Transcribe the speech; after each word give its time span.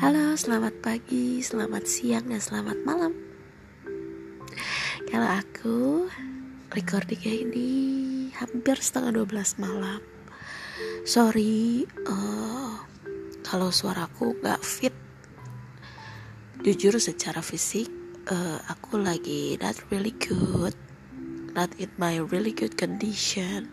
Halo, 0.00 0.32
selamat 0.32 0.80
pagi, 0.80 1.44
selamat 1.44 1.84
siang, 1.84 2.24
dan 2.32 2.40
selamat 2.40 2.88
malam. 2.88 3.12
Kalau 5.04 5.28
aku 5.28 6.08
recordingnya 6.72 7.44
ini 7.44 7.70
hampir 8.32 8.80
setengah 8.80 9.12
12 9.28 9.60
malam. 9.60 10.00
Sorry 11.04 11.84
uh, 12.08 12.80
kalau 13.44 13.68
suaraku 13.68 14.40
gak 14.40 14.64
fit. 14.64 14.96
Jujur 16.64 16.96
secara 16.96 17.44
fisik 17.44 17.92
uh, 18.32 18.56
aku 18.72 18.96
lagi 18.96 19.60
not 19.60 19.76
really 19.92 20.16
good. 20.16 20.72
Not 21.52 21.76
in 21.76 21.92
my 22.00 22.24
really 22.24 22.56
good 22.56 22.80
condition. 22.80 23.68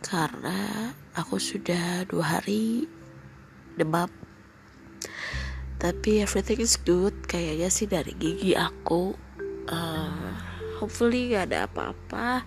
Karena 0.00 0.96
aku 1.12 1.36
sudah 1.36 2.08
dua 2.08 2.40
hari 2.40 2.88
demam 3.76 4.21
tapi 5.82 6.22
everything 6.22 6.62
is 6.62 6.78
good. 6.78 7.26
Kayaknya 7.26 7.66
sih 7.66 7.90
dari 7.90 8.14
gigi 8.14 8.54
aku 8.54 9.18
uh, 9.66 10.30
hopefully 10.78 11.34
gak 11.34 11.50
ada 11.50 11.66
apa-apa. 11.66 12.46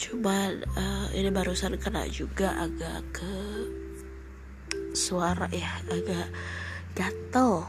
Cuman 0.00 0.64
uh, 0.72 1.12
ini 1.12 1.28
barusan 1.28 1.76
kena 1.76 2.08
juga 2.08 2.56
agak 2.56 3.20
ke 3.20 3.34
suara 4.96 5.52
ya 5.52 5.68
agak 5.92 6.32
gatel. 6.96 7.68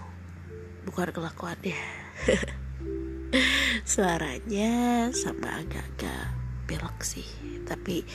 Bukan 0.87 1.11
kelakuannya. 1.11 1.83
Suaranya 3.91 5.11
sama 5.11 5.59
agak-agak 5.59 6.31
pilek 6.63 6.99
sih. 7.03 7.27
Tapi 7.67 8.07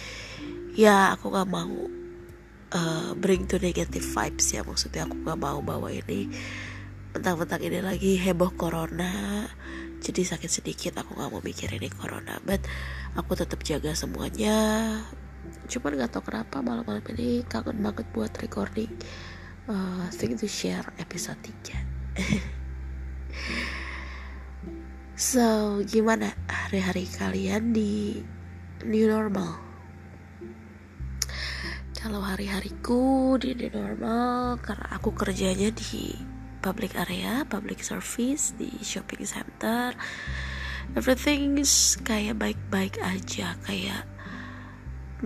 ya 0.72 1.12
aku 1.12 1.28
gak 1.36 1.52
mau 1.52 1.97
uh, 2.72 3.12
bring 3.16 3.46
to 3.46 3.60
negative 3.60 4.04
vibes 4.04 4.52
ya 4.52 4.64
maksudnya 4.64 5.06
aku 5.06 5.16
gak 5.24 5.40
mau 5.40 5.60
bawa 5.60 5.92
ini 5.92 6.28
mentang-mentang 7.16 7.62
ini 7.64 7.80
lagi 7.80 8.20
heboh 8.20 8.52
corona 8.56 9.44
jadi 9.98 10.22
sakit 10.22 10.50
sedikit 10.50 10.92
aku 11.00 11.18
gak 11.18 11.32
mau 11.32 11.42
mikir 11.42 11.72
ini 11.72 11.90
corona 11.90 12.38
but 12.46 12.62
aku 13.18 13.34
tetap 13.34 13.66
jaga 13.66 13.98
semuanya. 13.98 14.54
Cuman 15.66 15.98
gak 15.98 16.14
tau 16.14 16.22
kenapa 16.22 16.62
malam-malam 16.62 17.02
ini 17.16 17.42
kangen 17.44 17.82
banget 17.82 18.06
buat 18.14 18.30
recording 18.38 18.88
uh, 19.68 20.08
think 20.10 20.40
to 20.40 20.48
share 20.48 20.88
episode 20.98 21.36
3 21.44 21.54
so 25.28 25.78
gimana 25.84 26.32
hari-hari 26.48 27.04
kalian 27.06 27.76
di 27.76 28.24
new 28.82 29.06
normal 29.06 29.67
kalau 31.98 32.22
hari-hariku 32.22 33.34
di 33.42 33.58
new 33.58 33.74
normal 33.74 34.62
karena 34.62 34.86
aku 34.94 35.10
kerjanya 35.18 35.74
di 35.74 36.14
public 36.62 36.94
area, 36.94 37.42
public 37.42 37.82
service 37.82 38.54
di 38.54 38.70
shopping 38.86 39.26
center. 39.26 39.98
Everything 40.94 41.58
is 41.58 41.98
kayak 42.06 42.38
baik-baik 42.38 43.02
aja, 43.02 43.58
kayak 43.66 44.06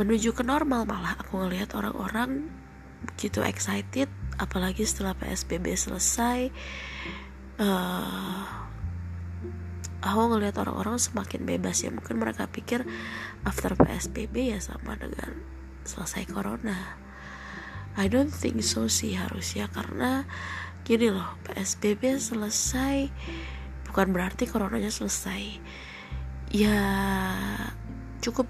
menuju 0.01 0.33
ke 0.33 0.41
normal 0.41 0.89
malah 0.89 1.13
aku 1.21 1.45
ngelihat 1.45 1.77
orang-orang 1.77 2.49
begitu 3.05 3.45
excited 3.45 4.09
apalagi 4.41 4.89
setelah 4.89 5.13
PSBB 5.13 5.77
selesai 5.77 6.49
uh, 7.61 8.43
aku 10.01 10.21
ngelihat 10.33 10.57
orang-orang 10.57 10.97
semakin 10.97 11.45
bebas 11.45 11.85
ya 11.85 11.93
mungkin 11.93 12.17
mereka 12.17 12.49
pikir 12.49 12.89
after 13.45 13.77
PSBB 13.77 14.57
ya 14.57 14.59
sama 14.65 14.97
dengan 14.97 15.52
selesai 15.85 16.29
corona. 16.31 16.99
I 17.93 18.09
don't 18.09 18.33
think 18.33 18.65
so 18.65 18.89
sih 18.89 19.13
harusnya 19.13 19.69
karena 19.69 20.25
gini 20.83 21.13
loh 21.13 21.37
PSBB 21.45 22.17
selesai 22.17 23.13
bukan 23.93 24.09
berarti 24.17 24.49
coronanya 24.49 24.89
selesai. 24.89 25.61
Ya 26.53 26.81
cukup 28.25 28.49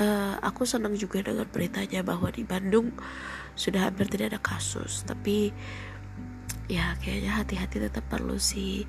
uh, 0.00 0.36
aku 0.44 0.68
senang 0.68 0.96
juga 0.96 1.24
dengan 1.24 1.48
beritanya 1.48 2.04
bahwa 2.04 2.28
di 2.28 2.44
Bandung 2.44 2.92
sudah 3.56 3.88
hampir 3.88 4.08
tidak 4.08 4.36
ada 4.36 4.40
kasus 4.40 5.04
tapi 5.04 5.52
ya 6.70 6.94
kayaknya 7.02 7.40
hati-hati 7.40 7.80
tetap 7.80 8.04
perlu 8.12 8.36
sih. 8.36 8.84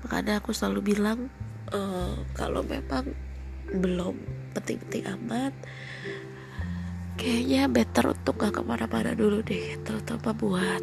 Makanya 0.00 0.40
aku 0.40 0.56
selalu 0.56 0.96
bilang 0.96 1.28
uh, 1.76 2.16
kalau 2.32 2.64
memang 2.64 3.12
belum 3.70 4.16
penting-penting 4.56 5.06
amat 5.20 5.54
kayaknya 7.20 7.68
better 7.68 8.16
untuk 8.16 8.40
gak 8.40 8.56
ke 8.56 8.62
mana-mana 8.64 9.12
dulu 9.12 9.44
deh 9.44 9.76
terutama 9.84 10.32
buat 10.32 10.80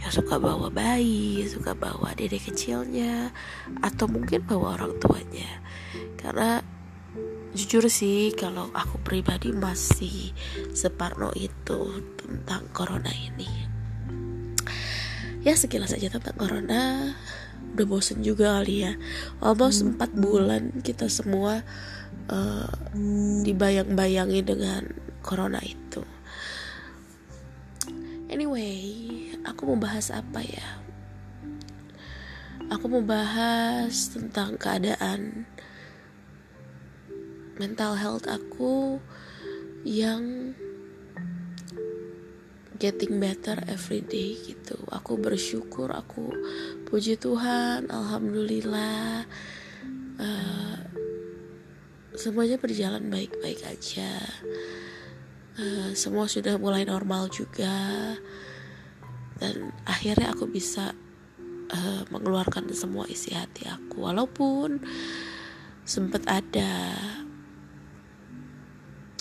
yang 0.00 0.12
suka 0.12 0.40
bawa 0.40 0.72
bayi 0.72 1.44
suka 1.44 1.76
bawa 1.76 2.16
dede 2.16 2.40
kecilnya 2.40 3.28
atau 3.84 4.08
mungkin 4.08 4.40
bawa 4.48 4.80
orang 4.80 4.96
tuanya. 4.96 5.60
Karena 6.16 6.64
jujur 7.52 7.84
sih 7.92 8.32
kalau 8.32 8.72
aku 8.72 8.96
pribadi 9.04 9.52
masih 9.52 10.32
separno 10.72 11.36
itu 11.36 12.00
tentang 12.16 12.64
corona 12.72 13.12
ini. 13.12 13.68
Ya 15.44 15.52
sekilas 15.52 15.92
aja 15.92 16.08
tentang 16.16 16.36
corona. 16.36 17.12
Udah 17.76 17.86
bosen 17.86 18.24
juga 18.24 18.60
kali 18.60 18.88
ya. 18.88 18.96
Almost 19.44 19.84
4 19.84 20.00
bulan 20.16 20.80
kita 20.80 21.12
semua 21.12 21.60
uh, 22.32 22.72
dibayang-bayangi 23.44 24.40
dengan 24.48 25.09
corona 25.20 25.60
itu. 25.62 26.02
Anyway, 28.30 28.78
aku 29.42 29.74
mau 29.74 29.78
bahas 29.80 30.14
apa 30.14 30.40
ya? 30.44 30.68
Aku 32.70 32.86
mau 32.86 33.02
bahas 33.02 34.14
tentang 34.14 34.54
keadaan 34.54 35.44
mental 37.58 37.98
health 37.98 38.30
aku 38.30 39.02
yang 39.82 40.54
getting 42.78 43.18
better 43.20 43.58
every 43.66 44.00
day 44.06 44.38
gitu. 44.38 44.78
Aku 44.88 45.18
bersyukur, 45.18 45.90
aku 45.90 46.32
puji 46.88 47.18
Tuhan, 47.18 47.90
alhamdulillah. 47.90 49.26
Uh, 50.20 50.78
semuanya 52.16 52.60
berjalan 52.60 53.08
baik-baik 53.08 53.64
aja 53.64 54.20
uh, 55.60 55.92
semua 55.92 56.24
sudah 56.24 56.56
mulai 56.56 56.88
normal 56.88 57.28
juga. 57.28 58.16
Dan 59.40 59.72
akhirnya 59.84 60.32
aku 60.32 60.48
bisa 60.48 60.96
uh, 61.72 62.02
mengeluarkan 62.08 62.72
semua 62.72 63.04
isi 63.08 63.36
hati 63.36 63.68
aku. 63.68 64.08
Walaupun 64.08 64.80
sempat 65.84 66.24
ada 66.28 66.96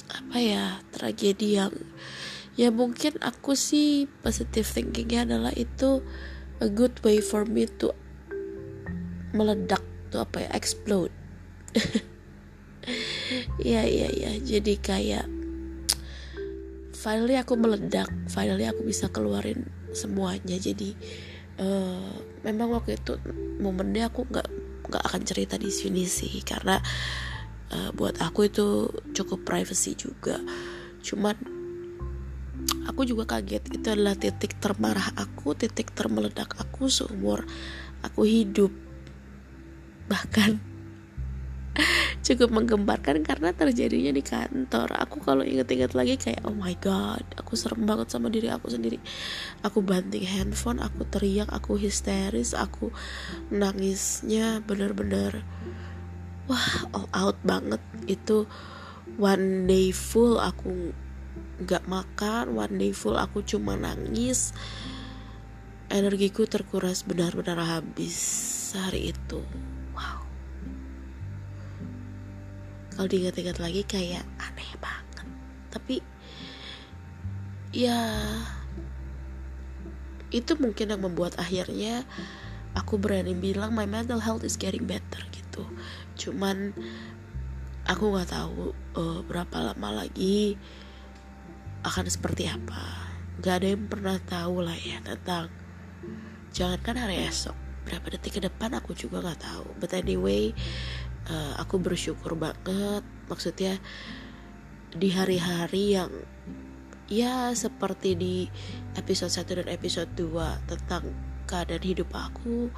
apa 0.10 0.38
ya 0.38 0.78
tragedi 0.92 1.58
yang 1.58 1.74
ya 2.54 2.70
mungkin 2.70 3.18
aku 3.24 3.56
sih 3.56 4.06
positive 4.22 4.68
thinkingnya 4.68 5.26
adalah 5.26 5.54
itu 5.56 6.04
a 6.60 6.68
good 6.68 6.94
way 7.08 7.24
for 7.24 7.48
me 7.48 7.66
to 7.66 7.96
meledak 9.32 9.82
tuh 10.10 10.24
apa 10.24 10.48
ya 10.48 10.50
explode. 10.56 11.14
Ya 13.62 13.86
ya 13.86 14.10
ya. 14.10 14.32
Jadi 14.42 14.80
kayak 14.82 15.28
finally 17.00 17.40
aku 17.40 17.56
meledak. 17.56 18.12
Finally 18.28 18.68
aku 18.68 18.84
bisa 18.84 19.08
keluarin 19.08 19.64
semuanya. 19.96 20.60
Jadi 20.60 20.92
uh, 21.64 22.12
memang 22.44 22.76
waktu 22.76 23.00
itu 23.00 23.16
momennya 23.64 24.12
aku 24.12 24.28
nggak 24.28 24.48
nggak 24.92 25.04
akan 25.08 25.22
cerita 25.24 25.56
di 25.56 25.72
sini 25.72 26.04
sih. 26.04 26.44
Karena 26.44 26.76
uh, 27.72 27.90
buat 27.96 28.20
aku 28.20 28.52
itu 28.52 28.92
cukup 29.16 29.48
privacy 29.48 29.96
juga. 29.96 30.44
Cuman 31.00 31.40
aku 32.92 33.08
juga 33.08 33.24
kaget. 33.40 33.64
Itu 33.72 33.96
adalah 33.96 34.20
titik 34.20 34.60
termarah 34.60 35.16
aku 35.16 35.56
titik 35.56 35.96
termeledak 35.96 36.52
aku 36.60 36.92
seumur 36.92 37.48
aku 38.04 38.28
hidup. 38.28 38.76
Bahkan 40.12 40.69
cukup 42.30 42.54
menggemparkan 42.54 43.26
karena 43.26 43.50
terjadinya 43.50 44.14
di 44.14 44.22
kantor. 44.22 44.94
Aku 45.02 45.18
kalau 45.18 45.42
inget-inget 45.42 45.98
lagi 45.98 46.14
kayak 46.14 46.46
oh 46.46 46.54
my 46.54 46.78
god 46.78 47.26
aku 47.34 47.58
serem 47.58 47.90
banget 47.90 48.14
sama 48.14 48.30
diri 48.30 48.54
aku 48.54 48.70
sendiri. 48.70 49.02
Aku 49.66 49.82
banting 49.82 50.30
handphone 50.30 50.78
aku 50.78 51.10
teriak 51.10 51.50
aku 51.50 51.82
histeris 51.82 52.54
aku 52.54 52.94
nangisnya 53.50 54.62
bener-bener 54.62 55.42
wah 56.46 56.86
all 56.94 57.10
out 57.18 57.38
banget. 57.42 57.82
Itu 58.06 58.46
one 59.18 59.66
day 59.66 59.90
full 59.90 60.38
aku 60.38 60.94
nggak 61.66 61.90
makan 61.90 62.54
one 62.54 62.78
day 62.78 62.94
full 62.94 63.18
aku 63.18 63.42
cuma 63.42 63.74
nangis. 63.74 64.54
Energiku 65.90 66.46
terkuras 66.46 67.02
benar-benar 67.02 67.58
habis 67.66 68.14
hari 68.78 69.10
itu 69.18 69.42
kalau 73.00 73.16
diingat-ingat 73.16 73.64
lagi 73.64 73.88
kayak 73.88 74.28
aneh 74.44 74.76
banget. 74.76 75.28
Tapi 75.72 76.04
ya 77.72 77.96
itu 80.36 80.52
mungkin 80.60 80.92
yang 80.92 81.00
membuat 81.08 81.40
akhirnya 81.40 82.04
aku 82.76 83.00
berani 83.00 83.32
bilang 83.40 83.72
my 83.72 83.88
mental 83.88 84.20
health 84.20 84.44
is 84.44 84.60
getting 84.60 84.84
better 84.84 85.24
gitu. 85.32 85.64
Cuman 86.20 86.76
aku 87.88 88.04
nggak 88.20 88.36
tahu 88.36 88.76
uh, 89.00 89.24
berapa 89.24 89.72
lama 89.72 90.04
lagi 90.04 90.60
akan 91.88 92.04
seperti 92.04 92.52
apa. 92.52 93.16
Nggak 93.40 93.56
ada 93.64 93.68
yang 93.80 93.84
pernah 93.88 94.18
tahu 94.28 94.60
lah 94.60 94.76
ya 94.76 95.00
tentang 95.08 95.48
jangankan 96.52 97.08
hari 97.08 97.24
esok 97.24 97.56
berapa 97.88 98.12
detik 98.12 98.38
ke 98.38 98.42
depan 98.44 98.76
aku 98.76 98.92
juga 98.92 99.24
nggak 99.24 99.40
tahu. 99.40 99.80
But 99.80 99.96
anyway 99.96 100.52
uh, 101.28 101.54
aku 101.60 101.82
bersyukur 101.82 102.40
banget. 102.40 103.04
Maksudnya 103.28 103.76
di 104.96 105.10
hari-hari 105.12 106.00
yang 106.00 106.12
ya 107.10 107.52
seperti 107.58 108.14
di 108.14 108.36
episode 108.94 109.34
1 109.34 109.60
dan 109.66 109.68
episode 109.68 110.12
2 110.14 110.70
tentang 110.70 111.04
keadaan 111.50 111.82
hidup 111.82 112.10
aku 112.14 112.70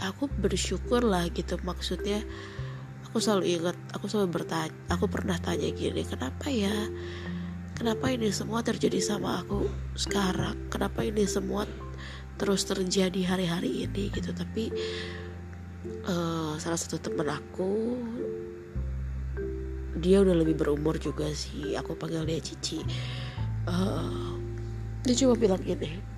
aku 0.00 0.28
bersyukur 0.40 1.00
lah 1.04 1.28
gitu. 1.32 1.56
Maksudnya 1.64 2.20
aku 3.08 3.18
selalu 3.18 3.60
ingat 3.60 3.76
aku 3.96 4.06
selalu 4.12 4.42
bertanya 4.42 4.72
aku 4.92 5.08
pernah 5.08 5.40
tanya 5.40 5.68
gini 5.72 6.04
kenapa 6.04 6.52
ya? 6.52 6.74
Kenapa 7.76 8.08
ini 8.08 8.32
semua 8.32 8.64
terjadi 8.64 9.04
sama 9.04 9.44
aku 9.44 9.68
sekarang? 10.00 10.72
Kenapa 10.72 11.04
ini 11.04 11.28
semua 11.28 11.68
terus 12.40 12.64
terjadi 12.64 13.36
hari-hari 13.36 13.84
ini? 13.84 14.08
Gitu. 14.08 14.32
Tapi 14.32 14.72
uh, 16.06 16.54
salah 16.58 16.78
satu 16.78 16.98
temen 16.98 17.28
aku 17.28 18.00
dia 19.96 20.20
udah 20.20 20.36
lebih 20.36 20.60
berumur 20.60 21.00
juga 21.00 21.26
sih. 21.32 21.72
Aku 21.74 21.96
panggil 21.96 22.28
dia 22.28 22.38
Cici. 22.38 22.84
Uh, 23.64 24.36
dia 25.02 25.14
cuma 25.16 25.34
bilang 25.34 25.62
gini 25.62 26.16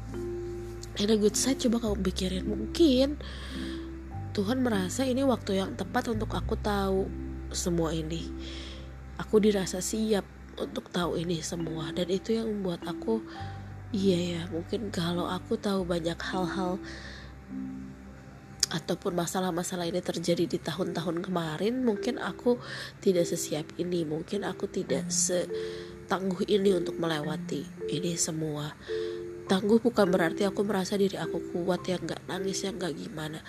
in 0.99 1.15
a 1.15 1.17
good 1.17 1.39
side 1.39 1.63
coba 1.63 1.79
kamu 1.79 1.97
pikirin 2.11 2.45
mungkin 2.45 3.23
Tuhan 4.35 4.63
merasa 4.63 5.07
ini 5.07 5.23
waktu 5.23 5.59
yang 5.59 5.75
tepat 5.75 6.15
untuk 6.15 6.31
aku 6.31 6.55
tahu 6.55 7.11
semua 7.51 7.91
ini. 7.91 8.23
Aku 9.19 9.43
dirasa 9.43 9.83
siap 9.83 10.23
untuk 10.55 10.95
tahu 10.95 11.19
ini 11.19 11.43
semua. 11.43 11.91
Dan 11.91 12.07
itu 12.07 12.39
yang 12.39 12.47
membuat 12.47 12.87
aku 12.87 13.19
iya 13.91 14.39
ya 14.39 14.43
mungkin 14.47 14.95
kalau 14.95 15.27
aku 15.27 15.59
tahu 15.59 15.83
banyak 15.83 16.15
hal-hal 16.23 16.79
ataupun 18.69 19.17
masalah-masalah 19.17 19.89
ini 19.89 20.05
terjadi 20.05 20.45
di 20.45 20.59
tahun-tahun 20.61 21.25
kemarin 21.25 21.81
mungkin 21.85 22.21
aku 22.21 22.61
tidak 23.01 23.25
sesiap 23.25 23.65
ini. 23.81 24.05
Mungkin 24.05 24.45
aku 24.45 24.69
tidak 24.69 25.09
setangguh 25.09 26.45
ini 26.49 26.77
untuk 26.77 27.01
melewati 27.01 27.65
ini 27.89 28.15
semua. 28.21 28.77
Tangguh 29.49 29.81
bukan 29.81 30.13
berarti 30.13 30.45
aku 30.45 30.61
merasa 30.61 31.01
diri 31.01 31.17
aku 31.17 31.41
kuat 31.57 31.81
yang 31.89 32.05
nggak 32.05 32.29
nangis 32.29 32.61
yang 32.69 32.77
nggak 32.77 32.93
gimana. 32.93 33.41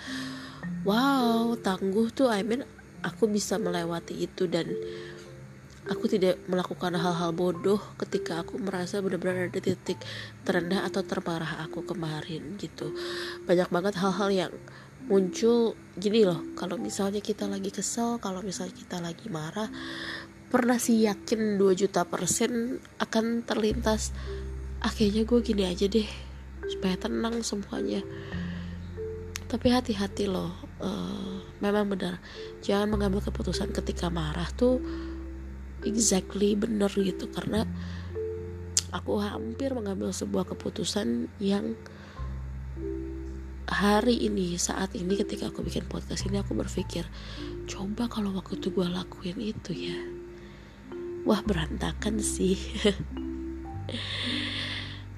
Wow 0.88 1.60
tangguh 1.60 2.08
tuh 2.08 2.32
I 2.32 2.40
mean 2.40 2.64
aku 3.04 3.28
bisa 3.28 3.60
melewati 3.60 4.16
itu 4.16 4.48
dan 4.48 4.72
aku 5.88 6.08
tidak 6.08 6.40
melakukan 6.48 6.96
hal-hal 6.96 7.32
bodoh 7.32 7.80
ketika 7.96 8.40
aku 8.44 8.60
merasa 8.60 9.00
benar-benar 9.00 9.48
ada 9.48 9.60
titik 9.60 9.96
terendah 10.44 10.84
atau 10.84 11.04
terparah 11.04 11.64
aku 11.64 11.84
kemarin 11.84 12.56
gitu. 12.56 12.92
Banyak 13.44 13.68
banget 13.68 13.94
hal-hal 14.00 14.30
yang 14.32 14.52
muncul 15.08 15.78
gini 15.96 16.26
loh 16.26 16.52
kalau 16.58 16.76
misalnya 16.76 17.24
kita 17.24 17.48
lagi 17.48 17.72
kesel 17.72 18.20
kalau 18.20 18.44
misalnya 18.44 18.76
kita 18.76 19.00
lagi 19.00 19.26
marah 19.32 19.68
pernah 20.50 20.82
sih 20.82 21.06
yakin 21.06 21.62
2 21.62 21.78
juta 21.78 22.02
persen 22.02 22.82
akan 22.98 23.46
terlintas? 23.46 24.10
Akhirnya 24.82 25.22
gue 25.22 25.38
gini 25.46 25.62
aja 25.62 25.86
deh 25.86 26.04
supaya 26.66 26.98
tenang 26.98 27.46
semuanya. 27.46 28.02
Tapi 29.46 29.66
hati-hati 29.70 30.26
loh 30.26 30.50
uh, 30.82 31.38
memang 31.62 31.86
benar. 31.94 32.18
Jangan 32.66 32.90
mengambil 32.90 33.22
keputusan 33.22 33.70
ketika 33.70 34.10
marah 34.10 34.50
tuh 34.50 34.82
exactly 35.86 36.58
bener 36.58 36.90
gitu 36.98 37.30
karena 37.30 37.62
aku 38.90 39.22
hampir 39.22 39.70
mengambil 39.70 40.10
sebuah 40.10 40.50
keputusan 40.50 41.30
yang 41.38 41.78
hari 43.70 44.26
ini 44.26 44.58
saat 44.58 44.98
ini 44.98 45.14
ketika 45.14 45.46
aku 45.54 45.62
bikin 45.62 45.86
podcast 45.86 46.26
ini 46.26 46.42
aku 46.42 46.58
berpikir 46.58 47.06
coba 47.70 48.10
kalau 48.10 48.34
waktu 48.34 48.58
itu 48.58 48.74
gue 48.74 48.86
lakuin 48.90 49.38
itu 49.38 49.70
ya. 49.70 49.98
Wah 51.22 51.40
berantakan 51.46 52.18
sih. 52.18 52.58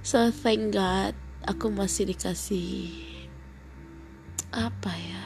So 0.03 0.35
thank 0.35 0.75
God 0.75 1.15
aku 1.47 1.71
masih 1.71 2.11
dikasih 2.11 2.91
apa 4.51 4.91
ya? 4.91 5.25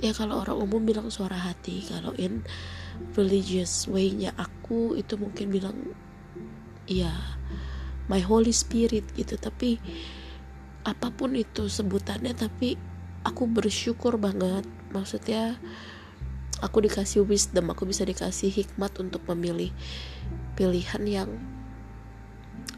Ya 0.00 0.14
kalau 0.14 0.38
orang 0.40 0.62
umum 0.62 0.86
bilang 0.86 1.10
suara 1.10 1.34
hati 1.34 1.82
kalau 1.90 2.14
in 2.16 2.46
religious 3.18 3.90
way-nya 3.90 4.30
aku 4.38 4.94
itu 4.94 5.18
mungkin 5.18 5.50
bilang 5.50 5.76
ya 6.86 7.10
my 8.06 8.22
holy 8.22 8.54
spirit 8.54 9.04
gitu. 9.18 9.34
Tapi 9.34 9.82
apa 10.84 11.12
pun 11.12 11.36
itu 11.36 11.68
sebutannya 11.68 12.32
tapi 12.32 12.76
aku 13.26 13.44
bersyukur 13.46 14.16
banget. 14.16 14.64
Maksudnya 14.90 15.60
aku 16.60 16.84
dikasih 16.84 17.24
wisdom 17.24 17.72
aku 17.72 17.88
bisa 17.88 18.04
dikasih 18.04 18.52
hikmat 18.52 18.92
untuk 19.00 19.24
memilih 19.32 19.72
pilihan 20.56 21.02
yang 21.08 21.30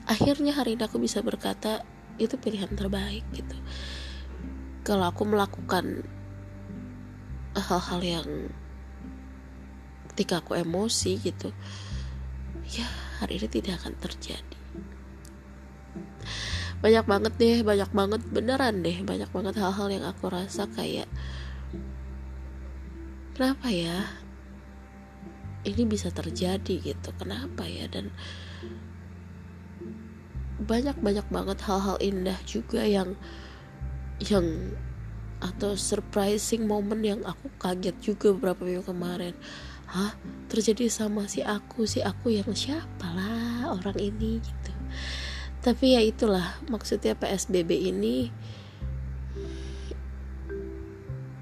akhirnya 0.06 0.54
hari 0.54 0.78
ini 0.78 0.86
aku 0.86 1.02
bisa 1.02 1.18
berkata 1.22 1.82
itu 2.18 2.38
pilihan 2.38 2.70
terbaik 2.74 3.26
gitu. 3.34 3.56
Kalau 4.82 5.06
aku 5.06 5.22
melakukan 5.26 6.06
hal-hal 7.54 8.00
yang 8.02 8.28
ketika 10.12 10.44
aku 10.44 10.56
emosi 10.56 11.16
gitu 11.20 11.52
ya 12.68 12.84
hari 13.20 13.40
ini 13.40 13.48
tidak 13.48 13.80
akan 13.80 13.96
terjadi 13.96 14.61
banyak 16.82 17.04
banget 17.06 17.32
deh 17.38 17.58
banyak 17.62 17.90
banget 17.94 18.20
beneran 18.26 18.82
deh 18.82 18.98
banyak 19.06 19.30
banget 19.30 19.54
hal-hal 19.54 19.88
yang 19.88 20.02
aku 20.02 20.26
rasa 20.26 20.66
kayak 20.66 21.06
kenapa 23.42 23.74
ya? 23.74 24.06
Ini 25.62 25.82
bisa 25.86 26.10
terjadi 26.10 26.78
gitu. 26.78 27.10
Kenapa 27.18 27.66
ya? 27.66 27.86
Dan 27.90 28.10
banyak 30.62 30.94
banyak 31.02 31.26
banget 31.26 31.58
hal-hal 31.66 31.98
indah 31.98 32.38
juga 32.46 32.86
yang 32.86 33.18
yang 34.22 34.46
atau 35.42 35.74
surprising 35.74 36.70
moment 36.70 37.02
yang 37.02 37.18
aku 37.26 37.50
kaget 37.58 37.98
juga 37.98 38.30
beberapa 38.30 38.62
minggu 38.62 38.86
kemarin. 38.86 39.34
Hah? 39.90 40.14
Terjadi 40.46 40.86
sama 40.86 41.26
si 41.26 41.42
aku 41.42 41.82
si 41.82 41.98
aku 41.98 42.30
yang 42.30 42.54
siapa 42.54 43.10
lah 43.10 43.74
orang 43.74 43.98
ini 43.98 44.38
tapi 45.62 45.94
ya 45.94 46.02
itulah 46.02 46.58
maksudnya 46.66 47.14
PSBB 47.14 47.70
ini 47.94 48.34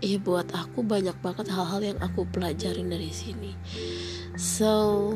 ya 0.00 0.16
buat 0.20 0.48
aku 0.52 0.84
banyak 0.84 1.16
banget 1.20 1.48
hal-hal 1.52 1.80
yang 1.80 1.98
aku 2.00 2.28
pelajarin 2.28 2.88
dari 2.88 3.12
sini. 3.12 3.52
So 4.36 5.12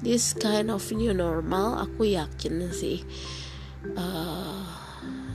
this 0.00 0.36
kind 0.36 0.68
of 0.72 0.84
new 0.92 1.12
normal 1.12 1.80
aku 1.80 2.16
yakin 2.16 2.68
sih 2.72 3.00
uh, 3.96 4.64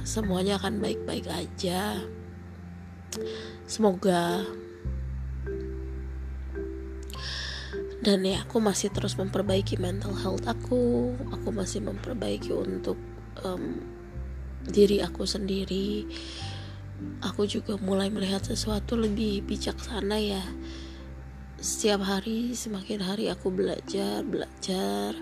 semuanya 0.06 0.58
akan 0.58 0.82
baik-baik 0.82 1.25
aja. 1.30 2.01
Semoga 3.70 4.46
dan 8.01 8.25
ya 8.25 8.42
aku 8.42 8.58
masih 8.58 8.90
terus 8.90 9.13
memperbaiki 9.13 9.78
mental 9.78 10.18
health 10.18 10.50
aku 10.50 11.13
aku 11.30 11.50
masih 11.54 11.86
memperbaiki 11.86 12.50
untuk 12.50 12.98
um, 13.43 13.79
diri 14.67 15.01
aku 15.01 15.25
sendiri 15.25 16.05
aku 17.21 17.50
juga 17.50 17.77
mulai 17.81 18.13
melihat 18.13 18.45
sesuatu 18.45 18.97
lebih 18.97 19.45
bijaksana 19.45 20.17
ya. 20.21 20.43
Setiap 21.61 22.01
hari 22.01 22.57
semakin 22.57 23.05
hari 23.05 23.29
aku 23.29 23.53
belajar 23.53 24.25
belajar 24.25 25.13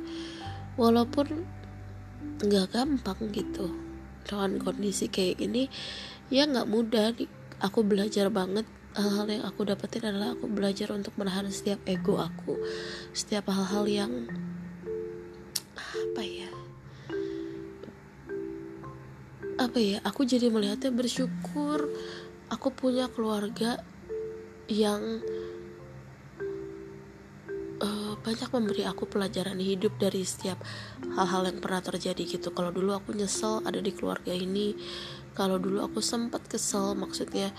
walaupun 0.79 1.43
nggak 2.43 2.71
gampang 2.71 3.19
gitu. 3.31 3.71
Dengan 4.23 4.61
kondisi 4.61 5.09
kayak 5.09 5.41
gini 5.43 5.67
ya 6.31 6.47
nggak 6.47 6.69
mudah 6.69 7.15
aku 7.59 7.83
belajar 7.83 8.31
banget. 8.31 8.67
Hal-hal 8.89 9.29
yang 9.29 9.43
aku 9.45 9.69
dapetin 9.69 10.01
adalah 10.01 10.33
aku 10.33 10.49
belajar 10.49 10.89
untuk 10.91 11.13
menahan 11.15 11.47
setiap 11.53 11.79
ego 11.85 12.17
aku. 12.17 12.57
Setiap 13.13 13.51
hal-hal 13.53 13.85
yang 13.85 14.11
apa 15.79 16.23
ya 16.25 16.58
apa 19.59 19.75
ya 19.75 19.99
aku 20.07 20.23
jadi 20.23 20.47
melihatnya 20.47 20.95
bersyukur. 20.95 21.91
Aku 22.49 22.73
punya 22.73 23.05
keluarga 23.11 23.77
yang 24.65 25.21
uh, 27.77 28.13
banyak 28.25 28.49
memberi 28.49 28.87
aku 28.89 29.05
pelajaran 29.05 29.61
hidup 29.61 29.99
dari 30.01 30.25
setiap 30.25 30.57
hal-hal 31.13 31.45
yang 31.45 31.61
pernah 31.61 31.83
terjadi 31.83 32.39
gitu. 32.39 32.49
Kalau 32.55 32.73
dulu 32.73 32.97
aku 32.97 33.13
nyesel 33.13 33.61
ada 33.67 33.77
di 33.77 33.93
keluarga 33.93 34.33
ini. 34.33 34.73
Kalau 35.37 35.61
dulu 35.61 35.85
aku 35.85 36.01
sempat 36.01 36.49
kesel 36.49 36.97
maksudnya 36.97 37.53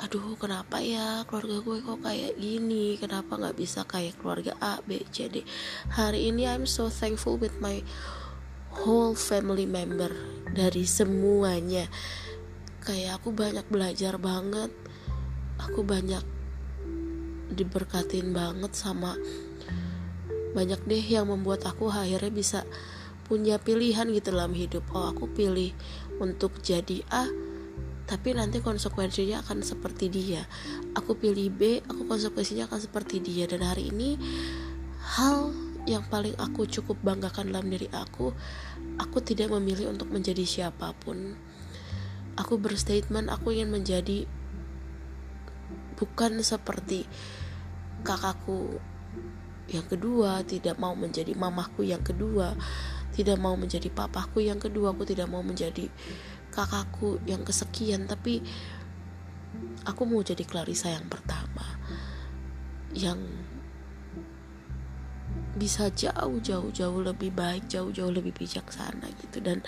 aduh 0.00 0.32
kenapa 0.40 0.80
ya 0.80 1.28
keluarga 1.28 1.60
gue 1.60 1.78
kok 1.84 2.00
kayak 2.02 2.34
gini? 2.40 2.96
Kenapa 2.98 3.36
nggak 3.36 3.54
bisa 3.54 3.84
kayak 3.86 4.18
keluarga 4.18 4.56
A 4.58 4.80
B 4.82 5.04
C 5.12 5.28
D? 5.30 5.44
Hari 5.92 6.32
ini 6.34 6.50
I'm 6.50 6.66
so 6.66 6.90
thankful 6.90 7.38
with 7.38 7.54
my 7.62 7.84
whole 8.82 9.14
family 9.14 9.68
member 9.68 10.10
dari 10.52 10.84
semuanya. 10.86 11.86
Kayak 12.80 13.22
aku 13.22 13.34
banyak 13.34 13.66
belajar 13.68 14.16
banget. 14.16 14.72
Aku 15.60 15.84
banyak 15.84 16.24
diberkatin 17.50 18.30
banget 18.30 18.72
sama 18.72 19.18
banyak 20.50 20.82
deh 20.86 21.04
yang 21.04 21.30
membuat 21.30 21.62
aku 21.66 21.90
akhirnya 21.90 22.30
bisa 22.30 22.60
punya 23.30 23.62
pilihan 23.62 24.10
gitu 24.10 24.34
dalam 24.34 24.50
hidup. 24.50 24.82
Oh 24.90 25.06
aku 25.10 25.30
pilih 25.30 25.70
untuk 26.18 26.58
jadi 26.58 27.06
A 27.10 27.30
tapi 28.10 28.34
nanti 28.34 28.58
konsekuensinya 28.58 29.46
akan 29.46 29.62
seperti 29.62 30.10
dia. 30.10 30.42
Aku 30.98 31.14
pilih 31.14 31.46
B 31.54 31.78
aku 31.86 32.10
konsekuensinya 32.10 32.66
akan 32.66 32.82
seperti 32.82 33.22
dia. 33.22 33.46
Dan 33.46 33.62
hari 33.62 33.94
ini 33.94 34.18
hal 35.14 35.54
yang 35.90 36.06
paling 36.06 36.38
aku 36.38 36.70
cukup 36.70 37.02
banggakan 37.02 37.50
dalam 37.50 37.66
diri 37.66 37.90
aku 37.90 38.30
aku 39.00 39.18
tidak 39.24 39.50
memilih 39.50 39.90
untuk 39.90 40.12
menjadi 40.12 40.44
siapa 40.44 40.92
pun. 41.00 41.34
Aku 42.36 42.60
berstatement 42.60 43.32
aku 43.32 43.52
ingin 43.56 43.72
menjadi 43.72 44.28
bukan 45.96 46.40
seperti 46.40 47.04
kakakku 48.00 48.80
yang 49.68 49.84
kedua 49.84 50.40
tidak 50.48 50.80
mau 50.80 50.96
menjadi 50.96 51.36
mamahku 51.36 51.84
yang 51.84 52.00
kedua 52.00 52.56
tidak 53.12 53.36
mau 53.36 53.52
menjadi 53.54 53.92
papaku 53.92 54.40
yang 54.40 54.56
kedua 54.56 54.96
aku 54.96 55.04
tidak 55.04 55.28
mau 55.28 55.44
menjadi 55.44 55.92
kakakku 56.48 57.20
yang 57.28 57.44
kesekian 57.44 58.08
tapi 58.08 58.40
aku 59.84 60.02
mau 60.08 60.24
jadi 60.24 60.40
Clarissa 60.48 60.88
yang 60.88 61.04
pertama 61.06 61.76
yang 62.96 63.20
bisa 65.58 65.90
jauh 65.90 66.38
jauh 66.38 66.70
jauh 66.70 67.00
lebih 67.02 67.34
baik 67.34 67.66
jauh 67.66 67.90
jauh 67.90 68.12
lebih 68.12 68.30
bijaksana 68.34 69.10
gitu. 69.24 69.42
Dan 69.42 69.62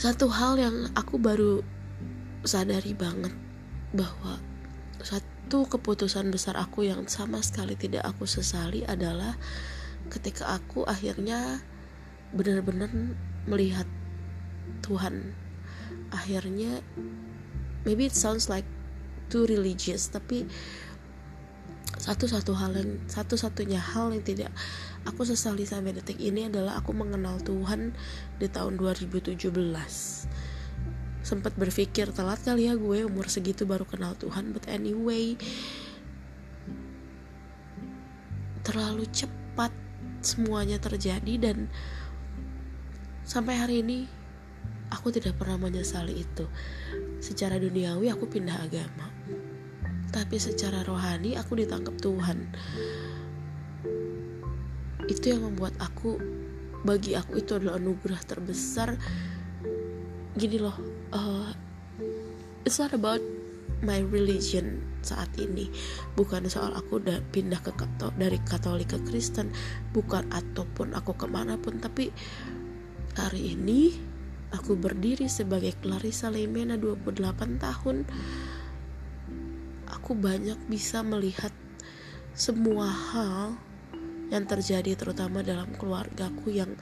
satu 0.00 0.32
hal 0.32 0.56
yang 0.58 0.90
aku 0.96 1.20
baru 1.20 1.60
sadari 2.42 2.96
banget 2.96 3.36
bahwa 3.92 4.40
satu 5.04 5.66
keputusan 5.68 6.32
besar 6.32 6.56
aku 6.56 6.88
yang 6.88 7.04
sama 7.06 7.44
sekali 7.44 7.76
tidak 7.76 8.06
aku 8.08 8.24
sesali 8.24 8.86
adalah 8.86 9.36
ketika 10.08 10.56
aku 10.56 10.88
akhirnya 10.88 11.60
benar-benar 12.32 12.90
melihat 13.44 13.86
Tuhan. 14.80 15.36
Akhirnya 16.10 16.82
maybe 17.86 18.06
it 18.08 18.16
sounds 18.16 18.50
like 18.50 18.66
too 19.30 19.46
religious 19.46 20.10
tapi 20.10 20.46
satu-satu 22.00 22.56
hal 22.56 22.72
yang 22.72 22.96
satu-satunya 23.04 23.76
hal 23.76 24.08
yang 24.16 24.24
tidak 24.24 24.50
aku 25.04 25.28
sesali 25.28 25.68
sampai 25.68 25.92
detik 25.92 26.16
ini 26.16 26.48
adalah 26.48 26.80
aku 26.80 26.96
mengenal 26.96 27.36
Tuhan 27.44 27.92
di 28.40 28.48
tahun 28.48 28.80
2017 28.80 29.36
sempat 31.20 31.52
berpikir 31.54 32.08
telat 32.16 32.40
kali 32.40 32.66
ya 32.66 32.74
gue 32.74 33.04
umur 33.04 33.28
segitu 33.28 33.68
baru 33.68 33.84
kenal 33.84 34.16
Tuhan. 34.16 34.56
But 34.56 34.66
anyway 34.66 35.36
terlalu 38.64 39.08
cepat 39.08 39.72
semuanya 40.20 40.76
terjadi 40.80 41.34
dan 41.40 41.68
sampai 43.24 43.56
hari 43.56 43.84
ini 43.84 43.98
aku 44.88 45.12
tidak 45.12 45.36
pernah 45.36 45.60
menyesali 45.60 46.24
itu. 46.24 46.48
Secara 47.20 47.60
duniawi 47.60 48.08
aku 48.08 48.24
pindah 48.24 48.56
agama 48.64 49.09
tapi 50.10 50.36
secara 50.36 50.82
rohani 50.82 51.38
aku 51.38 51.58
ditangkap 51.58 51.96
Tuhan. 51.98 52.38
Itu 55.06 55.24
yang 55.34 55.46
membuat 55.46 55.74
aku 55.82 56.18
bagi 56.82 57.14
aku 57.14 57.40
itu 57.40 57.56
adalah 57.56 57.78
anugerah 57.78 58.20
terbesar. 58.26 58.98
Gini 60.34 60.58
loh 60.58 60.76
uh, 61.14 61.50
it's 62.62 62.78
not 62.78 62.94
about 62.94 63.22
my 63.80 64.02
religion 64.10 64.82
saat 65.00 65.32
ini. 65.40 65.72
Bukan 66.18 66.50
soal 66.52 66.76
aku 66.76 67.00
udah 67.00 67.24
pindah 67.32 67.62
ke 67.64 67.72
kato 67.72 68.12
dari 68.14 68.36
Katolik 68.42 68.92
ke 68.92 68.98
Kristen. 69.06 69.54
Bukan 69.94 70.28
ataupun 70.28 70.92
aku 70.92 71.16
ke 71.16 71.26
mana 71.30 71.56
pun 71.56 71.80
tapi 71.80 72.12
hari 73.16 73.56
ini 73.56 74.10
Aku 74.50 74.74
berdiri 74.74 75.30
sebagai 75.30 75.78
Clarissa 75.78 76.26
Lemena 76.26 76.74
28 76.74 77.62
tahun. 77.62 78.02
Aku 80.10 80.18
banyak 80.18 80.66
bisa 80.66 81.06
melihat 81.06 81.54
semua 82.34 82.90
hal 82.90 83.54
yang 84.34 84.42
terjadi 84.42 84.98
terutama 84.98 85.38
dalam 85.38 85.70
keluargaku 85.78 86.50
yang 86.50 86.74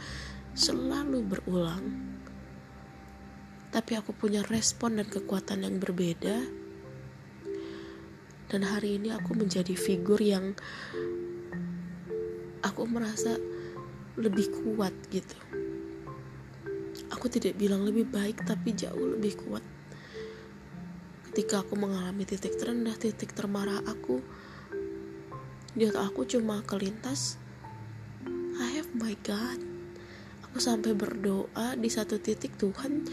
selalu 0.57 1.29
berulang. 1.29 2.09
Tapi 3.69 4.01
aku 4.01 4.17
punya 4.17 4.41
respon 4.49 4.97
dan 4.97 5.13
kekuatan 5.13 5.61
yang 5.61 5.77
berbeda. 5.77 6.41
Dan 8.49 8.65
hari 8.65 8.97
ini 8.97 9.13
aku 9.13 9.37
menjadi 9.37 9.77
figur 9.77 10.25
yang 10.25 10.57
aku 12.65 12.89
merasa 12.89 13.37
lebih 14.17 14.49
kuat 14.57 14.97
gitu 15.13 15.37
Aku 17.13 17.29
tidak 17.29 17.61
bilang 17.61 17.85
lebih 17.85 18.09
baik, 18.09 18.41
tapi 18.49 18.73
jauh 18.73 19.21
lebih 19.21 19.37
kuat. 19.37 19.78
Ketika 21.39 21.63
aku 21.63 21.79
mengalami 21.79 22.27
titik 22.27 22.59
terendah, 22.59 22.99
titik 22.99 23.31
termarah 23.31 23.79
aku, 23.87 24.19
di 25.71 25.87
aku 25.87 26.27
cuma 26.27 26.67
kelintas, 26.67 27.39
I 28.59 28.75
have 28.75 28.91
my 28.99 29.15
God. 29.23 29.63
Aku 30.43 30.59
sampai 30.59 30.99
berdoa 30.99 31.79
di 31.79 31.87
satu 31.87 32.19
titik 32.19 32.59
Tuhan, 32.59 33.07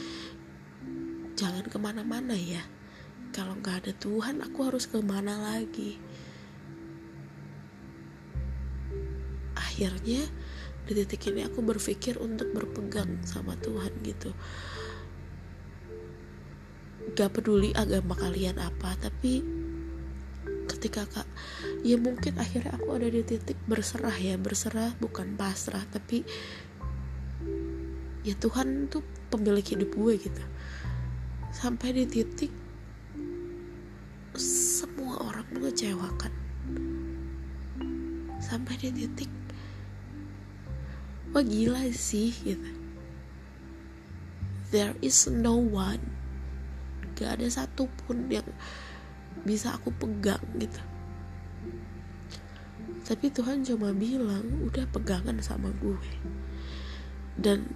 jangan 1.37 1.69
ke 1.69 1.77
mana-mana 1.77 2.33
ya. 2.33 2.65
Kalau 3.29 3.61
nggak 3.61 3.85
ada 3.85 3.93
Tuhan, 3.93 4.41
aku 4.41 4.73
harus 4.73 4.89
ke 4.89 4.97
mana 5.05 5.37
lagi? 5.53 6.01
Akhirnya, 9.53 10.25
di 10.89 10.97
titik 10.97 11.29
ini 11.29 11.45
aku 11.45 11.61
berpikir 11.61 12.17
untuk 12.17 12.49
berpegang 12.57 13.21
sama 13.21 13.53
Tuhan 13.61 13.93
gitu 14.01 14.33
gak 17.15 17.31
peduli 17.31 17.71
agama 17.71 18.13
kalian 18.19 18.59
apa 18.59 18.99
tapi 18.99 19.39
ketika 20.67 21.07
kak 21.07 21.27
ya 21.81 21.95
mungkin 21.95 22.35
akhirnya 22.35 22.75
aku 22.75 22.99
ada 22.99 23.07
di 23.07 23.23
titik 23.23 23.55
berserah 23.65 24.13
ya 24.13 24.35
berserah 24.35 24.91
bukan 24.99 25.39
pasrah 25.39 25.81
tapi 25.89 26.27
ya 28.25 28.33
Tuhan 28.41 28.89
tuh 28.89 29.05
pemilik 29.29 29.61
hidup 29.61 29.93
gue 29.93 30.13
gitu. 30.17 30.43
Sampai 31.53 31.93
di 31.93 32.09
titik 32.09 32.51
semua 34.35 35.21
orang 35.21 35.45
mengecewakan. 35.53 36.33
Sampai 38.41 38.81
di 38.81 38.89
titik 38.91 39.31
wah 41.31 41.45
gila 41.45 41.85
sih 41.93 42.33
gitu. 42.33 42.71
There 44.73 44.97
is 45.05 45.29
no 45.29 45.55
one 45.61 46.01
gak 47.15 47.39
ada 47.39 47.47
satupun 47.47 48.27
yang 48.27 48.45
bisa 49.47 49.73
aku 49.73 49.89
pegang 49.95 50.41
gitu. 50.59 50.81
Tapi 53.05 53.29
Tuhan 53.29 53.61
cuma 53.65 53.93
bilang 53.93 54.45
udah 54.65 54.85
pegangan 54.89 55.37
sama 55.39 55.69
gue. 55.77 56.09
Dan 57.37 57.69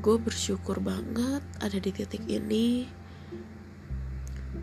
gue 0.00 0.16
bersyukur 0.16 0.80
banget 0.80 1.44
ada 1.60 1.76
di 1.76 1.90
titik 1.92 2.24
ini. 2.26 2.88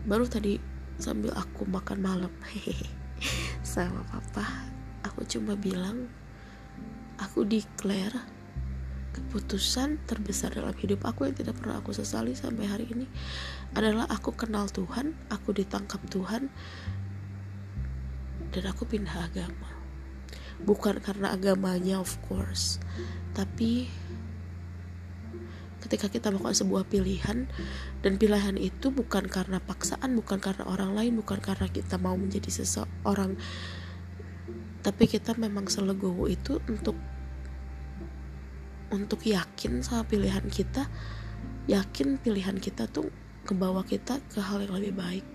Baru 0.08 0.26
tadi 0.26 0.58
sambil 0.98 1.30
aku 1.38 1.62
makan 1.62 2.02
malam 2.02 2.32
hehehe 2.50 2.90
sama 3.62 4.02
papa 4.10 4.66
aku 5.06 5.22
cuma 5.30 5.54
bilang 5.54 6.10
aku 7.22 7.46
declare 7.46 8.37
keputusan 9.14 10.04
terbesar 10.04 10.52
dalam 10.52 10.74
hidup 10.76 11.04
aku 11.08 11.26
yang 11.28 11.36
tidak 11.36 11.56
pernah 11.58 11.80
aku 11.80 11.96
sesali 11.96 12.36
sampai 12.36 12.68
hari 12.68 12.86
ini 12.92 13.06
adalah 13.72 14.04
aku 14.08 14.36
kenal 14.36 14.68
Tuhan, 14.68 15.16
aku 15.32 15.56
ditangkap 15.56 16.00
Tuhan, 16.08 16.52
dan 18.52 18.64
aku 18.68 18.84
pindah 18.84 19.28
agama. 19.28 19.68
Bukan 20.58 20.98
karena 21.00 21.32
agamanya, 21.32 22.02
of 22.02 22.18
course, 22.26 22.82
tapi 23.32 23.86
ketika 25.78 26.10
kita 26.10 26.34
melakukan 26.34 26.58
sebuah 26.58 26.84
pilihan, 26.90 27.46
dan 28.02 28.12
pilihan 28.18 28.58
itu 28.58 28.90
bukan 28.90 29.30
karena 29.30 29.62
paksaan, 29.62 30.18
bukan 30.18 30.42
karena 30.42 30.66
orang 30.66 30.92
lain, 30.92 31.16
bukan 31.16 31.38
karena 31.38 31.70
kita 31.70 31.96
mau 31.96 32.18
menjadi 32.18 32.50
seseorang 32.50 33.38
tapi 34.78 35.10
kita 35.10 35.34
memang 35.36 35.66
selegowo 35.66 36.30
itu 36.30 36.62
untuk 36.70 36.94
untuk 38.94 39.24
yakin 39.24 39.84
sama 39.84 40.04
pilihan 40.08 40.44
kita 40.48 40.88
yakin 41.68 42.16
pilihan 42.16 42.56
kita 42.56 42.88
tuh 42.88 43.12
kebawa 43.44 43.84
kita 43.84 44.24
ke 44.32 44.40
hal 44.40 44.64
yang 44.64 44.74
lebih 44.80 44.96
baik. 44.96 45.26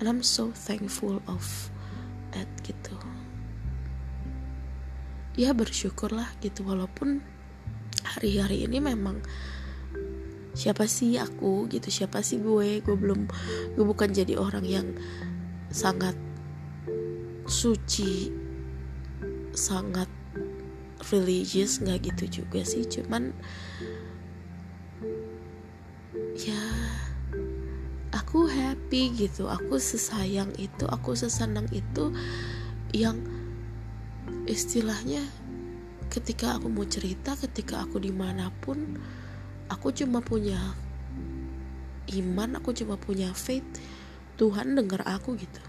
And 0.00 0.08
I'm 0.08 0.24
so 0.24 0.50
thankful 0.56 1.20
of 1.28 1.44
that 2.32 2.48
gitu. 2.64 2.96
Ya 5.36 5.52
bersyukurlah 5.54 6.26
gitu 6.40 6.66
walaupun 6.66 7.22
hari-hari 8.02 8.64
ini 8.64 8.80
memang 8.80 9.20
siapa 10.56 10.88
sih 10.88 11.20
aku 11.20 11.68
gitu 11.68 11.92
siapa 11.92 12.24
sih 12.24 12.40
gue? 12.40 12.80
Gue 12.80 12.96
belum 12.96 13.28
gue 13.76 13.84
bukan 13.84 14.10
jadi 14.10 14.40
orang 14.40 14.64
yang 14.64 14.88
sangat 15.68 16.16
suci 17.44 18.32
sangat 19.52 20.08
religious 21.10 21.78
nggak 21.80 22.12
gitu 22.12 22.42
juga 22.42 22.64
sih. 22.66 22.84
Cuman 22.86 23.32
ya 26.38 26.62
aku 28.14 28.46
happy 28.50 29.14
gitu. 29.14 29.46
Aku 29.46 29.78
sesayang 29.80 30.52
itu 30.58 30.84
aku 30.88 31.14
sesenang 31.14 31.66
itu 31.74 32.12
yang 32.92 33.20
istilahnya 34.48 35.20
ketika 36.08 36.56
aku 36.56 36.72
mau 36.72 36.88
cerita 36.88 37.36
ketika 37.36 37.84
aku 37.84 38.00
di 38.00 38.08
mana 38.08 38.48
pun 38.64 38.96
aku 39.68 39.92
cuma 39.92 40.24
punya 40.24 40.56
iman 42.16 42.56
aku 42.56 42.72
cuma 42.72 42.96
punya 42.96 43.28
faith 43.36 43.64
Tuhan 44.40 44.72
dengar 44.72 45.04
aku 45.04 45.36
gitu 45.36 45.60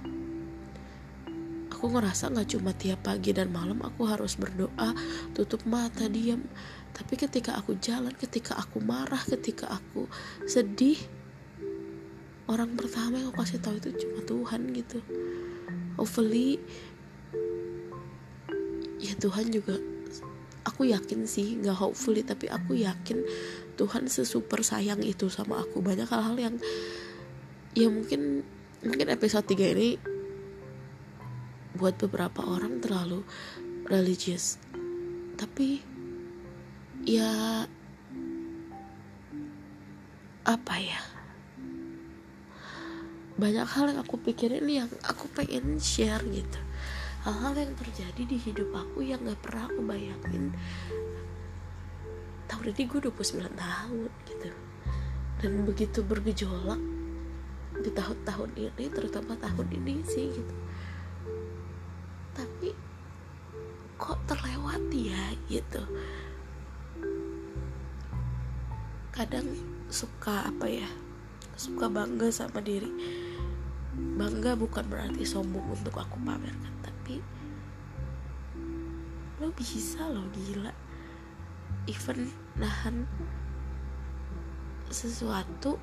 aku 1.80 1.96
ngerasa 1.96 2.36
nggak 2.36 2.60
cuma 2.60 2.76
tiap 2.76 3.08
pagi 3.08 3.32
dan 3.32 3.56
malam 3.56 3.80
aku 3.80 4.04
harus 4.04 4.36
berdoa 4.36 4.92
tutup 5.32 5.64
mata 5.64 6.12
diam. 6.12 6.44
Tapi 6.92 7.16
ketika 7.16 7.56
aku 7.56 7.80
jalan 7.80 8.12
ketika 8.20 8.60
aku 8.60 8.84
marah 8.84 9.24
ketika 9.24 9.72
aku 9.72 10.04
sedih 10.44 11.00
orang 12.52 12.76
pertama 12.76 13.24
yang 13.24 13.32
aku 13.32 13.48
kasih 13.48 13.64
tahu 13.64 13.80
itu 13.80 13.96
cuma 13.96 14.20
Tuhan 14.28 14.76
gitu. 14.76 15.00
Hopefully 15.96 16.60
ya 19.00 19.16
Tuhan 19.16 19.48
juga 19.48 19.80
aku 20.68 20.84
yakin 20.84 21.24
sih 21.24 21.64
nggak 21.64 21.80
hopefully 21.80 22.28
tapi 22.28 22.52
aku 22.52 22.76
yakin 22.76 23.24
Tuhan 23.80 24.12
sesuper 24.12 24.68
sayang 24.68 25.00
itu 25.00 25.32
sama 25.32 25.64
aku. 25.64 25.80
Banyak 25.80 26.12
hal-hal 26.12 26.36
yang 26.36 26.56
ya 27.72 27.88
mungkin 27.88 28.44
mungkin 28.84 29.08
episode 29.08 29.48
3 29.48 29.80
ini 29.80 30.19
buat 31.80 31.96
beberapa 31.96 32.44
orang 32.44 32.84
terlalu 32.84 33.24
religious 33.88 34.60
tapi 35.40 35.80
ya 37.08 37.64
apa 40.44 40.76
ya? 40.76 41.00
Banyak 43.40 43.68
hal 43.72 43.96
yang 43.96 44.04
aku 44.04 44.20
pikirin 44.20 44.68
yang 44.68 44.92
aku 45.08 45.32
pengen 45.32 45.80
share 45.80 46.20
gitu. 46.28 46.60
Hal-hal 47.24 47.56
yang 47.56 47.72
terjadi 47.80 48.28
di 48.28 48.36
hidup 48.36 48.68
aku 48.76 49.00
yang 49.00 49.24
gak 49.24 49.40
pernah 49.40 49.72
aku 49.72 49.80
bayangin. 49.88 50.52
Tahun 52.52 52.66
ini 52.68 52.84
gue 52.84 53.00
29 53.00 53.48
tahun 53.56 54.12
gitu. 54.28 54.50
Dan 55.40 55.64
begitu 55.64 56.04
bergejolak 56.04 56.84
di 57.80 57.92
tahun-tahun 57.96 58.52
ini 58.60 58.86
terutama 58.92 59.40
tahun 59.40 59.72
ini 59.72 60.04
sih 60.04 60.36
gitu 60.36 60.56
kok 64.10 64.26
terlewati 64.26 65.14
ya 65.14 65.24
gitu. 65.54 65.86
Kadang 69.14 69.46
suka 69.86 70.50
apa 70.50 70.66
ya 70.66 70.90
suka 71.54 71.86
bangga 71.86 72.34
sama 72.34 72.58
diri. 72.58 72.90
Bangga 73.94 74.58
bukan 74.58 74.90
berarti 74.90 75.22
sombong 75.22 75.78
untuk 75.78 75.94
aku 75.94 76.18
pamerkan 76.26 76.74
tapi 76.82 77.22
lo 79.38 79.54
bisa 79.54 80.10
lo 80.10 80.26
gila. 80.34 80.74
Even 81.86 82.34
nahan 82.58 83.06
sesuatu 84.90 85.78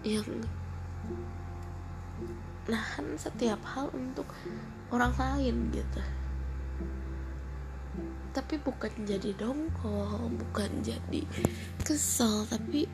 yang 0.00 0.24
nahan 2.64 3.12
setiap 3.20 3.60
hal 3.76 3.92
untuk 3.92 4.24
orang 4.88 5.12
lain 5.20 5.68
gitu 5.68 6.00
tapi 8.36 8.60
bukan 8.60 8.92
jadi 9.08 9.32
dongkol 9.40 10.28
bukan 10.28 10.68
jadi 10.84 11.24
kesel 11.80 12.44
tapi 12.44 12.84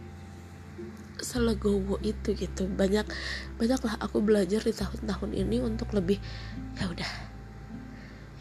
selegowo 1.19 1.99
itu 2.03 2.35
gitu. 2.39 2.71
Banyak 2.71 3.07
banyaklah 3.59 3.99
aku 3.99 4.23
belajar 4.23 4.63
di 4.63 4.71
tahun-tahun 4.71 5.35
ini 5.35 5.59
untuk 5.59 5.91
lebih 5.99 6.23
ya 6.79 6.87
udah 6.87 7.13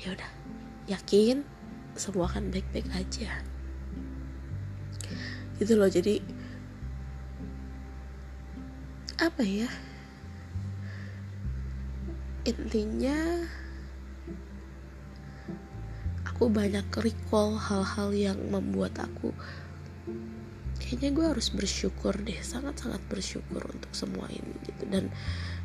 ya 0.02 0.14
udah 0.14 0.30
yakin 0.94 1.42
semua 1.98 2.30
akan 2.30 2.54
baik-baik 2.54 2.86
aja. 2.94 3.42
Gitu 5.58 5.74
loh 5.74 5.90
jadi 5.90 6.22
apa 9.18 9.42
ya? 9.42 9.70
Intinya 12.46 13.18
aku 16.42 16.50
banyak 16.50 16.90
recall 17.06 17.54
hal-hal 17.54 18.10
yang 18.18 18.50
membuat 18.50 18.98
aku 18.98 19.30
kayaknya 20.82 21.14
gue 21.14 21.26
harus 21.38 21.54
bersyukur 21.54 22.18
deh 22.18 22.42
sangat-sangat 22.42 22.98
bersyukur 23.06 23.62
untuk 23.62 23.94
semua 23.94 24.26
ini 24.26 24.58
gitu. 24.66 24.90
Dan 24.90 25.14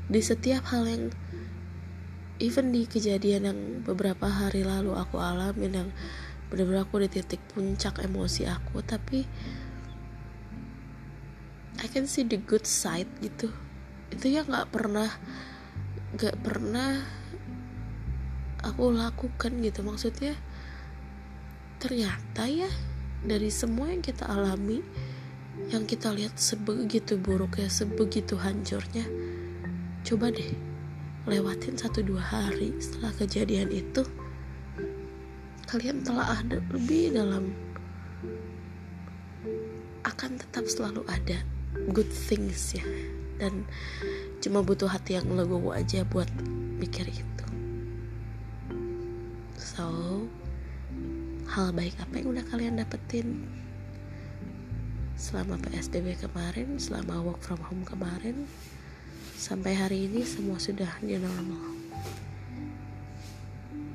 di 0.05 0.21
setiap 0.21 0.69
hal 0.69 0.85
yang 0.85 1.09
even 2.45 2.77
di 2.77 2.85
kejadian 2.85 3.49
yang 3.49 3.61
beberapa 3.89 4.29
hari 4.29 4.69
lalu 4.69 4.93
aku 4.93 5.17
alamin 5.17 5.73
yang 5.81 5.89
benar-benar 6.53 6.85
aku 6.85 7.01
di 7.01 7.09
titik 7.09 7.41
puncak 7.57 7.97
emosi 8.05 8.45
aku 8.45 8.85
tapi 8.85 9.25
I 11.81 11.89
can 11.89 12.05
see 12.05 12.29
the 12.29 12.37
good 12.37 12.69
side 12.69 13.09
gitu. 13.25 13.49
Itu 14.13 14.29
ya 14.29 14.45
nggak 14.45 14.69
pernah 14.69 15.09
nggak 16.21 16.37
pernah 16.45 17.01
aku 18.61 18.93
lakukan 18.93 19.57
gitu. 19.65 19.81
Maksudnya 19.81 20.37
ternyata 21.79 22.49
ya 22.49 22.69
dari 23.25 23.49
semua 23.53 23.93
yang 23.93 24.03
kita 24.05 24.29
alami 24.29 24.81
yang 25.73 25.89
kita 25.89 26.13
lihat 26.13 26.37
sebegitu 26.37 27.17
buruknya 27.17 27.67
sebegitu 27.67 28.37
hancurnya 28.37 29.05
coba 30.05 30.31
deh 30.31 30.77
lewatin 31.27 31.75
satu 31.75 32.07
dua 32.07 32.23
hari 32.23 32.71
setelah 32.79 33.11
kejadian 33.19 33.71
itu. 33.75 34.07
Kalian 35.67 36.07
telah 36.07 36.39
ada 36.39 36.63
lebih 36.71 37.19
dalam 37.19 37.51
akan 40.07 40.39
tetap 40.39 40.63
selalu 40.71 41.03
ada 41.11 41.43
good 41.91 42.07
things 42.07 42.79
ya. 42.79 42.87
Dan 43.43 43.67
cuma 44.39 44.63
butuh 44.63 44.87
hati 44.87 45.19
yang 45.19 45.27
legowo 45.35 45.75
aja 45.75 46.07
buat 46.07 46.31
mikir 46.79 47.11
itu. 47.11 47.47
So 49.59 49.91
hal 51.57 51.73
baik 51.73 51.97
apa 52.05 52.21
yang 52.21 52.37
udah 52.37 52.45
kalian 52.53 52.77
dapetin 52.77 53.49
selama 55.17 55.57
PSBB 55.65 56.21
kemarin, 56.21 56.77
selama 56.77 57.25
work 57.25 57.41
from 57.41 57.57
home 57.65 57.81
kemarin, 57.81 58.45
sampai 59.41 59.73
hari 59.73 60.05
ini 60.05 60.21
semua 60.21 60.61
sudah 60.61 60.93
new 61.01 61.17
normal. 61.17 61.65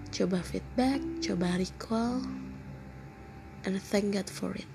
Coba 0.10 0.42
feedback, 0.42 1.06
coba 1.22 1.62
recall, 1.62 2.26
and 3.70 3.78
thank 3.78 4.10
God 4.18 4.26
for 4.26 4.58
it. 4.58 4.66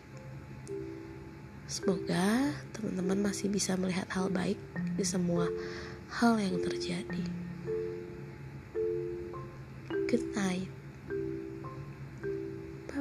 Semoga 1.66 2.54
teman-teman 2.70 3.18
masih 3.18 3.50
bisa 3.50 3.74
melihat 3.74 4.06
hal 4.14 4.30
baik 4.30 4.62
di 4.94 5.02
semua 5.02 5.50
hal 6.22 6.38
yang 6.38 6.62
terjadi. 6.62 7.26
Good 10.06 10.38
night. 10.38 10.75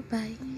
拜。 0.10 0.55